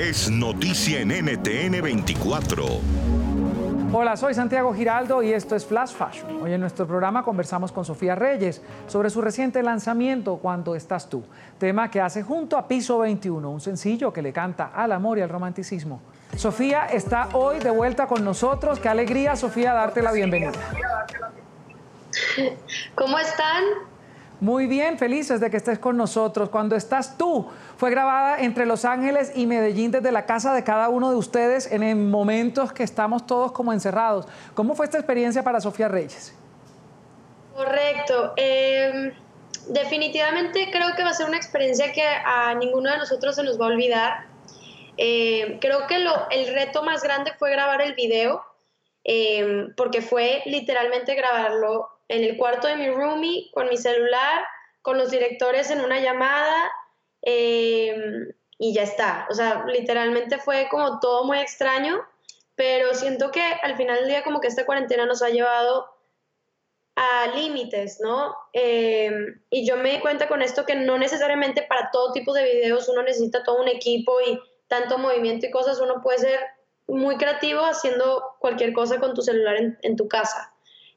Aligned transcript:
es 0.00 0.30
noticia 0.30 1.00
en 1.00 1.08
NTN 1.10 1.82
24. 1.82 2.64
Hola, 3.92 4.16
soy 4.16 4.32
Santiago 4.32 4.72
Giraldo 4.72 5.22
y 5.22 5.30
esto 5.30 5.54
es 5.54 5.66
Flash 5.66 5.92
Fashion. 5.92 6.42
Hoy 6.42 6.54
en 6.54 6.60
nuestro 6.62 6.86
programa 6.86 7.22
conversamos 7.22 7.70
con 7.70 7.84
Sofía 7.84 8.14
Reyes 8.14 8.62
sobre 8.86 9.10
su 9.10 9.20
reciente 9.20 9.62
lanzamiento 9.62 10.38
Cuando 10.38 10.74
estás 10.74 11.10
tú, 11.10 11.22
tema 11.58 11.90
que 11.90 12.00
hace 12.00 12.22
junto 12.22 12.56
a 12.56 12.66
Piso 12.66 13.00
21, 13.00 13.50
un 13.50 13.60
sencillo 13.60 14.10
que 14.10 14.22
le 14.22 14.32
canta 14.32 14.70
al 14.74 14.92
amor 14.92 15.18
y 15.18 15.20
al 15.20 15.28
romanticismo. 15.28 16.00
Sofía 16.34 16.86
está 16.86 17.28
hoy 17.34 17.58
de 17.58 17.70
vuelta 17.70 18.06
con 18.06 18.24
nosotros. 18.24 18.80
Qué 18.80 18.88
alegría, 18.88 19.36
Sofía, 19.36 19.74
darte 19.74 20.00
la 20.00 20.12
bienvenida. 20.12 20.52
¿Cómo 22.94 23.18
están? 23.18 23.64
Muy 24.40 24.66
bien, 24.66 24.96
felices 24.96 25.38
de 25.38 25.50
que 25.50 25.58
estés 25.58 25.78
con 25.78 25.98
nosotros. 25.98 26.48
Cuando 26.48 26.74
estás 26.74 27.18
tú, 27.18 27.46
fue 27.76 27.90
grabada 27.90 28.40
entre 28.40 28.64
Los 28.64 28.86
Ángeles 28.86 29.32
y 29.34 29.46
Medellín 29.46 29.90
desde 29.90 30.10
la 30.12 30.24
casa 30.24 30.54
de 30.54 30.64
cada 30.64 30.88
uno 30.88 31.10
de 31.10 31.16
ustedes 31.16 31.70
en 31.70 32.10
momentos 32.10 32.72
que 32.72 32.82
estamos 32.82 33.26
todos 33.26 33.52
como 33.52 33.70
encerrados. 33.74 34.26
¿Cómo 34.54 34.74
fue 34.74 34.86
esta 34.86 34.96
experiencia 34.96 35.42
para 35.42 35.60
Sofía 35.60 35.88
Reyes? 35.88 36.34
Correcto. 37.54 38.32
Em, 38.36 39.12
definitivamente 39.68 40.70
creo 40.72 40.96
que 40.96 41.04
va 41.04 41.10
a 41.10 41.14
ser 41.14 41.26
una 41.26 41.36
experiencia 41.36 41.92
que 41.92 42.02
a 42.02 42.54
ninguno 42.54 42.90
de 42.90 42.96
nosotros 42.96 43.36
se 43.36 43.42
nos 43.42 43.60
va 43.60 43.66
a 43.66 43.68
olvidar. 43.68 44.24
Em, 44.96 45.58
creo 45.58 45.86
que 45.86 45.96
el 45.96 46.54
reto 46.54 46.82
más 46.82 47.02
grande 47.02 47.32
fue 47.38 47.50
grabar 47.50 47.82
el 47.82 47.94
video, 47.94 48.42
em, 49.04 49.74
porque 49.76 50.00
fue 50.00 50.42
literalmente 50.46 51.14
grabarlo 51.14 51.99
en 52.10 52.24
el 52.24 52.36
cuarto 52.36 52.66
de 52.66 52.76
mi 52.76 52.90
roomie, 52.90 53.50
con 53.52 53.68
mi 53.68 53.76
celular, 53.76 54.44
con 54.82 54.98
los 54.98 55.10
directores 55.10 55.70
en 55.70 55.80
una 55.80 56.00
llamada 56.00 56.72
em, 57.22 58.32
y 58.58 58.74
ya 58.74 58.82
está. 58.82 59.28
O 59.30 59.34
sea, 59.34 59.64
literalmente 59.66 60.38
fue 60.38 60.66
como 60.70 60.98
todo 60.98 61.24
muy 61.24 61.38
extraño, 61.38 62.00
pero 62.56 62.94
siento 62.94 63.30
que 63.30 63.40
al 63.40 63.76
final 63.76 64.00
del 64.00 64.08
día 64.08 64.24
como 64.24 64.40
que 64.40 64.48
esta 64.48 64.66
cuarentena 64.66 65.06
nos 65.06 65.22
ha 65.22 65.28
llevado 65.30 65.86
a 66.96 67.28
límites, 67.28 68.00
¿no? 68.00 68.34
Em, 68.52 69.40
y 69.48 69.64
yo 69.64 69.76
me 69.76 69.92
di 69.92 70.00
cuenta 70.00 70.26
con 70.26 70.42
esto 70.42 70.66
que 70.66 70.74
no 70.74 70.98
necesariamente 70.98 71.62
para 71.62 71.90
todo 71.92 72.12
tipo 72.12 72.34
de 72.34 72.42
videos 72.42 72.88
uno 72.88 73.02
necesita 73.02 73.44
todo 73.44 73.62
un 73.62 73.68
equipo 73.68 74.20
y 74.20 74.38
tanto 74.66 74.98
movimiento 74.98 75.46
y 75.46 75.50
cosas, 75.52 75.78
uno 75.80 76.02
puede 76.02 76.18
ser 76.18 76.40
muy 76.88 77.16
creativo 77.16 77.60
haciendo 77.60 78.34
cualquier 78.40 78.72
cosa 78.72 78.98
con 78.98 79.14
tu 79.14 79.22
celular 79.22 79.56
en, 79.80 79.96
tu 79.96 80.08
casa. 80.08 80.52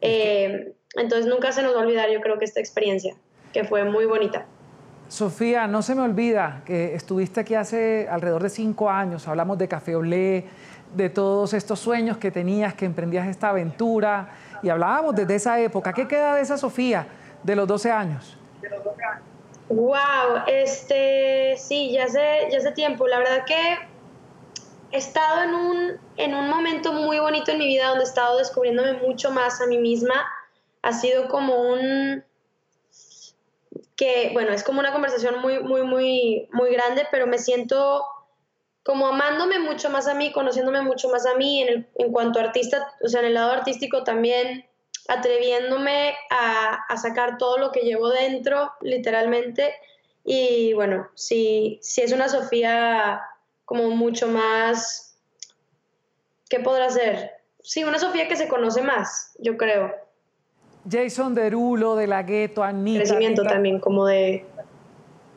Eh, 0.00 0.74
entonces 0.94 1.26
nunca 1.26 1.52
se 1.52 1.62
nos 1.62 1.74
va 1.74 1.80
a 1.80 1.82
olvidar, 1.82 2.10
yo 2.10 2.20
creo 2.20 2.38
que 2.38 2.44
esta 2.44 2.60
experiencia, 2.60 3.14
que 3.52 3.64
fue 3.64 3.84
muy 3.84 4.06
bonita. 4.06 4.46
Sofía, 5.08 5.66
no 5.66 5.80
se 5.80 5.94
me 5.94 6.02
olvida 6.02 6.62
que 6.66 6.94
estuviste 6.94 7.40
aquí 7.40 7.54
hace 7.54 8.06
alrededor 8.10 8.42
de 8.42 8.50
cinco 8.50 8.90
años, 8.90 9.26
hablamos 9.26 9.56
de 9.56 9.66
Café 9.66 9.96
Olé, 9.96 10.44
de 10.94 11.10
todos 11.10 11.54
estos 11.54 11.78
sueños 11.78 12.18
que 12.18 12.30
tenías, 12.30 12.74
que 12.74 12.84
emprendías 12.84 13.26
esta 13.26 13.50
aventura, 13.50 14.30
y 14.62 14.68
hablábamos 14.68 15.14
desde 15.14 15.34
esa 15.34 15.60
época. 15.60 15.92
¿Qué 15.92 16.06
queda 16.06 16.34
de 16.34 16.42
esa 16.42 16.56
Sofía 16.56 17.06
de 17.42 17.56
los 17.56 17.66
12 17.66 17.90
años? 17.90 18.36
Wow, 19.68 20.44
este, 20.46 21.56
sí, 21.58 21.92
ya 21.92 22.04
hace, 22.04 22.48
ya 22.50 22.58
hace 22.58 22.72
tiempo. 22.72 23.06
La 23.06 23.18
verdad 23.18 23.44
que 23.46 23.78
he 24.92 24.96
estado 24.96 25.42
en 25.42 25.54
un, 25.54 25.92
en 26.16 26.34
bonito 27.28 27.52
en 27.52 27.58
mi 27.58 27.66
vida 27.66 27.88
donde 27.88 28.04
he 28.04 28.06
estado 28.06 28.38
descubriéndome 28.38 28.94
mucho 28.94 29.30
más 29.30 29.60
a 29.60 29.66
mí 29.66 29.76
misma 29.76 30.26
ha 30.80 30.92
sido 30.92 31.28
como 31.28 31.60
un 31.60 32.24
que, 33.96 34.30
bueno, 34.32 34.52
es 34.52 34.62
como 34.62 34.78
una 34.78 34.92
conversación 34.92 35.40
muy, 35.40 35.58
muy, 35.58 35.82
muy, 35.82 36.48
muy 36.52 36.72
grande, 36.72 37.06
pero 37.10 37.26
me 37.26 37.36
siento 37.36 38.06
como 38.84 39.08
amándome 39.08 39.58
mucho 39.58 39.90
más 39.90 40.06
a 40.06 40.14
mí, 40.14 40.32
conociéndome 40.32 40.82
mucho 40.82 41.08
más 41.10 41.26
a 41.26 41.34
mí 41.34 41.62
en, 41.62 41.88
en 41.96 42.12
cuanto 42.12 42.38
a 42.38 42.44
artista, 42.44 42.94
o 43.04 43.08
sea, 43.08 43.20
en 43.20 43.26
el 43.26 43.34
lado 43.34 43.50
artístico 43.50 44.04
también, 44.04 44.64
atreviéndome 45.08 46.14
a, 46.30 46.78
a, 46.88 46.96
sacar 46.96 47.38
todo 47.38 47.58
lo 47.58 47.72
que 47.72 47.80
llevo 47.80 48.08
dentro, 48.08 48.72
literalmente. 48.80 49.74
Y 50.24 50.72
bueno, 50.74 51.08
sí, 51.14 51.80
sí 51.82 52.02
es 52.02 52.12
una 52.12 52.28
Sofía 52.28 53.20
como 53.64 53.90
mucho 53.90 54.28
más, 54.28 55.07
¿qué 56.48 56.60
podrá 56.60 56.90
ser? 56.90 57.32
Sí, 57.62 57.84
una 57.84 57.98
Sofía 57.98 58.28
que 58.28 58.36
se 58.36 58.48
conoce 58.48 58.82
más, 58.82 59.36
yo 59.38 59.56
creo. 59.56 59.92
Jason 60.90 61.34
Derulo, 61.34 61.96
de 61.96 62.06
la 62.06 62.22
Gueto, 62.22 62.62
Anita. 62.62 63.00
Crecimiento 63.00 63.42
también, 63.42 63.78
como 63.80 64.06
de, 64.06 64.46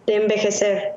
de 0.05 0.15
envejecer. 0.15 0.95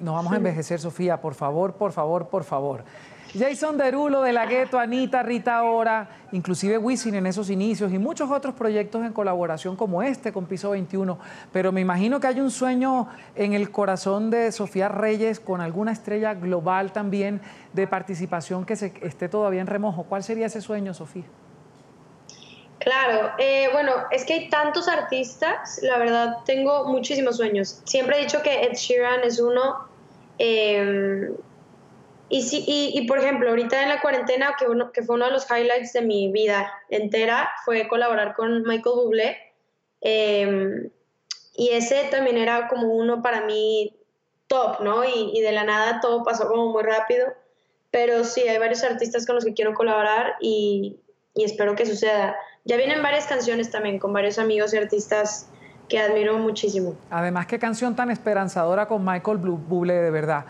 No 0.00 0.14
vamos 0.14 0.32
a 0.32 0.36
envejecer, 0.36 0.80
Sofía, 0.80 1.20
por 1.20 1.34
favor, 1.34 1.74
por 1.74 1.92
favor, 1.92 2.28
por 2.28 2.44
favor. 2.44 2.84
Jason 3.32 3.76
Derulo 3.78 4.22
de 4.22 4.32
la 4.32 4.46
Gueto, 4.46 4.78
Anita, 4.78 5.22
Rita 5.22 5.62
Ora, 5.64 6.08
inclusive 6.32 6.78
Wisin 6.78 7.14
en 7.14 7.26
esos 7.26 7.50
inicios 7.50 7.92
y 7.92 7.98
muchos 7.98 8.30
otros 8.30 8.54
proyectos 8.54 9.04
en 9.04 9.12
colaboración 9.12 9.76
como 9.76 10.02
este 10.02 10.32
con 10.32 10.46
Piso 10.46 10.70
21. 10.70 11.18
Pero 11.52 11.72
me 11.72 11.80
imagino 11.80 12.20
que 12.20 12.26
hay 12.26 12.40
un 12.40 12.50
sueño 12.50 13.08
en 13.34 13.54
el 13.54 13.70
corazón 13.70 14.30
de 14.30 14.52
Sofía 14.52 14.88
Reyes 14.88 15.40
con 15.40 15.60
alguna 15.60 15.92
estrella 15.92 16.34
global 16.34 16.92
también 16.92 17.40
de 17.72 17.86
participación 17.86 18.64
que 18.64 18.76
se, 18.76 18.92
esté 19.02 19.28
todavía 19.28 19.60
en 19.60 19.66
remojo. 19.66 20.04
¿Cuál 20.04 20.22
sería 20.22 20.46
ese 20.46 20.60
sueño, 20.60 20.94
Sofía? 20.94 21.24
Claro, 22.78 23.30
eh, 23.38 23.68
bueno, 23.72 23.92
es 24.10 24.24
que 24.24 24.34
hay 24.34 24.48
tantos 24.50 24.88
artistas, 24.88 25.80
la 25.82 25.96
verdad 25.96 26.36
tengo 26.44 26.86
muchísimos 26.86 27.38
sueños. 27.38 27.80
Siempre 27.84 28.18
he 28.18 28.20
dicho 28.20 28.42
que 28.42 28.64
Ed 28.64 28.74
Sheeran 28.74 29.24
es 29.24 29.40
uno. 29.40 29.88
Em, 30.36 31.32
y, 32.28 32.42
sí, 32.42 32.64
y, 32.66 33.06
por 33.06 33.18
ejemplo, 33.18 33.50
ahorita 33.50 33.82
en 33.82 33.88
la 33.88 34.00
cuarentena, 34.00 34.54
que, 34.58 34.66
uno, 34.66 34.92
que 34.92 35.02
fue 35.02 35.16
uno 35.16 35.26
de 35.26 35.32
los 35.32 35.46
highlights 35.50 35.92
de 35.92 36.02
mi 36.02 36.32
vida 36.32 36.72
entera, 36.88 37.50
fue 37.64 37.86
colaborar 37.88 38.34
con 38.34 38.62
Michael 38.62 38.96
Bublé. 38.96 39.36
Em, 40.00 40.90
y 41.54 41.70
ese 41.70 42.04
también 42.10 42.36
era 42.38 42.68
como 42.68 42.88
uno 42.88 43.22
para 43.22 43.42
mí 43.42 43.94
top, 44.46 44.80
¿no? 44.80 45.04
Y, 45.04 45.32
y 45.34 45.40
de 45.42 45.52
la 45.52 45.64
nada 45.64 46.00
todo 46.00 46.24
pasó 46.24 46.48
como 46.48 46.72
muy 46.72 46.82
rápido. 46.82 47.26
Pero 47.90 48.24
sí, 48.24 48.40
hay 48.42 48.58
varios 48.58 48.82
artistas 48.82 49.26
con 49.26 49.36
los 49.36 49.44
que 49.44 49.54
quiero 49.54 49.74
colaborar 49.74 50.34
y, 50.40 50.98
y 51.34 51.44
espero 51.44 51.76
que 51.76 51.86
suceda. 51.86 52.36
Ya 52.64 52.76
vienen 52.76 53.02
varias 53.02 53.26
canciones 53.26 53.70
también 53.70 53.98
con 53.98 54.12
varios 54.12 54.38
amigos 54.38 54.72
y 54.72 54.78
artistas 54.78 55.48
que 55.88 55.98
admiro 55.98 56.38
muchísimo. 56.38 56.96
Además, 57.10 57.46
qué 57.46 57.58
canción 57.58 57.94
tan 57.94 58.10
esperanzadora 58.10 58.88
con 58.88 59.04
Michael 59.04 59.38
Bublé, 59.38 59.94
de 59.94 60.10
verdad. 60.10 60.46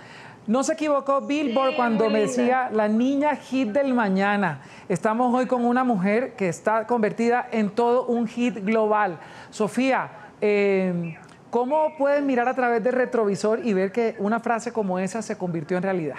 No 0.47 0.63
se 0.63 0.75
equivocó 0.75 1.23
Billboard 1.23 1.75
cuando 1.75 2.11
me 2.11 2.21
decía 2.21 2.69
la 2.71 2.87
niña 2.87 3.35
hit 3.35 3.69
del 3.69 3.95
mañana. 3.95 4.61
Estamos 4.91 5.35
hoy 5.35 5.47
con 5.47 5.65
una 5.65 5.85
mujer 5.85 6.35
que 6.35 6.49
está 6.49 6.87
convertida 6.87 7.49
en 7.51 7.71
todo 7.71 8.05
un 8.07 8.27
hit 8.27 8.59
global. 8.59 9.19
Sofía, 9.49 10.11
eh, 10.43 11.17
¿cómo 11.51 11.97
puedes 11.97 12.23
mirar 12.23 12.47
a 12.47 12.55
través 12.55 12.85
del 12.85 12.93
retrovisor 12.93 13.65
y 13.65 13.73
ver 13.73 13.91
que 13.91 14.17
una 14.19 14.39
frase 14.39 14.71
como 14.71 14.99
esa 14.99 15.23
se 15.23 15.39
convirtió 15.39 15.79
en 15.79 15.83
realidad? 15.83 16.19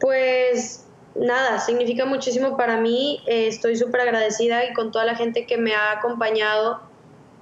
Pues 0.00 0.86
nada, 1.14 1.58
significa 1.58 2.06
muchísimo 2.06 2.56
para 2.56 2.80
mí. 2.80 3.20
Eh, 3.26 3.48
estoy 3.48 3.76
súper 3.76 4.00
agradecida 4.00 4.64
y 4.64 4.72
con 4.72 4.90
toda 4.92 5.04
la 5.04 5.14
gente 5.14 5.44
que 5.44 5.58
me 5.58 5.74
ha 5.74 5.92
acompañado 5.92 6.80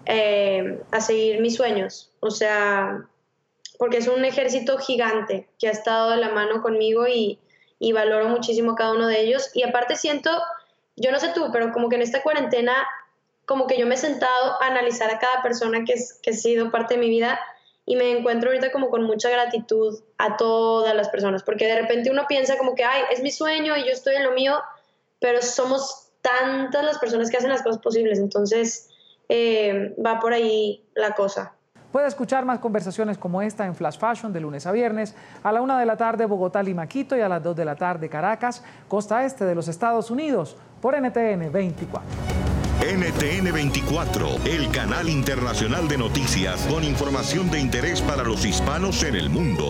eh, 0.06 0.82
a 0.90 1.00
seguir 1.00 1.40
mis 1.40 1.54
sueños. 1.54 2.10
O 2.18 2.32
sea, 2.32 3.06
porque 3.84 3.98
es 3.98 4.08
un 4.08 4.24
ejército 4.24 4.78
gigante 4.78 5.46
que 5.58 5.68
ha 5.68 5.70
estado 5.70 6.12
de 6.12 6.16
la 6.16 6.30
mano 6.30 6.62
conmigo 6.62 7.06
y, 7.06 7.38
valoro 7.92 8.30
muchísimo 8.30 8.76
cada 8.76 8.92
uno 8.92 9.06
de 9.06 9.20
ellos. 9.20 9.50
Y 9.52 9.62
aparte 9.62 9.94
siento, 9.96 10.30
yo 10.96 11.12
no 11.12 11.20
sé 11.20 11.32
tú, 11.34 11.50
pero 11.52 11.70
como 11.70 11.90
que 11.90 11.96
en 11.96 12.00
esta 12.00 12.22
cuarentena, 12.22 12.72
como 13.44 13.66
que 13.66 13.76
yo 13.76 13.86
me 13.86 13.96
he 13.96 13.98
sentado 13.98 14.56
a 14.62 14.68
analizar 14.68 15.10
a 15.10 15.18
cada 15.18 15.42
persona 15.42 15.84
que, 15.84 15.96
que 16.22 16.30
ha 16.30 16.32
sido 16.32 16.70
parte 16.70 16.94
de 16.94 17.00
mi 17.00 17.10
vida 17.10 17.38
y 17.84 17.96
me 17.96 18.10
encuentro 18.10 18.48
ahorita 18.48 18.72
como 18.72 18.88
con 18.88 19.02
mucha 19.02 19.28
gratitud 19.28 20.00
a 20.16 20.38
todas 20.38 20.94
las 20.94 21.10
personas, 21.10 21.42
porque 21.42 21.66
de 21.66 21.82
repente 21.82 22.10
uno 22.10 22.24
piensa 22.26 22.56
como 22.56 22.74
que, 22.74 22.84
ay, 22.84 23.02
es 23.12 23.22
mi 23.22 23.30
sueño 23.30 23.76
y 23.76 23.84
yo 23.84 23.90
estoy 23.90 24.14
en 24.14 24.24
lo 24.24 24.32
mío, 24.32 24.62
pero 25.20 25.42
somos 25.42 26.08
tantas 26.22 26.86
las 26.86 26.98
personas 26.98 27.30
que 27.30 27.36
hacen 27.36 27.50
las 27.50 27.62
cosas 27.62 27.82
posibles, 27.82 28.18
entonces 28.18 28.88
eh, 29.28 29.94
va 30.02 30.20
por 30.20 30.32
ahí 30.32 30.82
la 30.94 31.14
cosa. 31.14 31.54
Puede 31.94 32.08
escuchar 32.08 32.44
más 32.44 32.58
conversaciones 32.58 33.18
como 33.18 33.40
esta 33.40 33.66
en 33.66 33.76
Flash 33.76 33.98
Fashion 34.00 34.32
de 34.32 34.40
lunes 34.40 34.66
a 34.66 34.72
viernes, 34.72 35.14
a 35.44 35.52
la 35.52 35.62
una 35.62 35.78
de 35.78 35.86
la 35.86 35.96
tarde 35.96 36.26
Bogotá, 36.26 36.60
Lima, 36.60 36.88
Quito 36.88 37.16
y 37.16 37.20
a 37.20 37.28
las 37.28 37.40
2 37.40 37.54
de 37.54 37.64
la 37.64 37.76
tarde 37.76 38.08
Caracas, 38.08 38.64
costa 38.88 39.24
este 39.24 39.44
de 39.44 39.54
los 39.54 39.68
Estados 39.68 40.10
Unidos, 40.10 40.56
por 40.80 41.00
NTN 41.00 41.52
24. 41.52 42.10
NTN 42.80 43.52
24, 43.52 44.28
el 44.44 44.72
canal 44.72 45.08
internacional 45.08 45.86
de 45.86 45.98
noticias 45.98 46.66
con 46.66 46.82
información 46.82 47.48
de 47.48 47.60
interés 47.60 48.02
para 48.02 48.24
los 48.24 48.44
hispanos 48.44 49.04
en 49.04 49.14
el 49.14 49.30
mundo. 49.30 49.64